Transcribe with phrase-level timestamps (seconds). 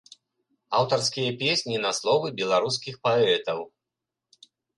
[0.77, 3.59] Аўтарскія песні на словы беларускіх паэтаў.